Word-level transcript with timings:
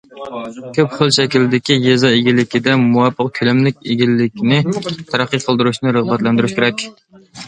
كۆپ 0.75 0.93
خىل 0.99 1.11
شەكىلدىكى 1.17 1.75
يېزا 1.83 2.09
ئىگىلىكىدە 2.19 2.77
مۇۋاپىق 2.83 3.29
كۆلەملىك 3.39 3.77
ئىگىلىكنى 3.89 4.57
تەرەققىي 5.11 5.43
قىلدۇرۇشنى 5.45 5.95
رىغبەتلەندۈرۈش 5.99 6.57
كېرەك. 6.61 6.83